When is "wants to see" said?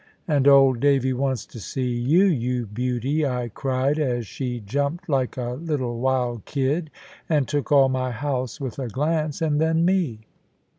1.13-1.87